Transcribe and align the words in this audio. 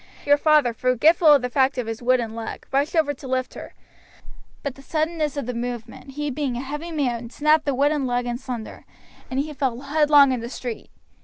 Your 0.25 0.37
father, 0.37 0.73
forgetful 0.73 1.27
of 1.31 1.43
the 1.43 1.49
fact 1.51 1.77
of 1.77 1.85
his 1.85 2.01
wooden 2.01 2.33
leg, 2.33 2.65
rushed 2.71 2.95
over 2.95 3.13
to 3.13 3.27
lift 3.27 3.53
her; 3.53 3.75
but 4.63 4.73
the 4.73 4.81
suddenness 4.81 5.37
of 5.37 5.45
the 5.45 5.53
movement, 5.53 6.13
he 6.13 6.31
being 6.31 6.57
a 6.57 6.61
heavy 6.61 6.91
man, 6.91 7.29
snapped 7.29 7.65
the 7.65 7.75
wooden 7.75 8.07
leg 8.07 8.25
in 8.25 8.39
sunder, 8.39 8.83
and 9.29 9.39
he 9.39 9.53
fell 9.53 9.79
headlong 9.81 10.31
in 10.31 10.39
the 10.39 10.49
street. 10.49 10.89